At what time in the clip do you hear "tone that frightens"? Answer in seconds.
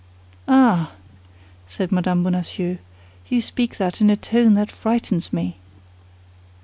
4.15-5.31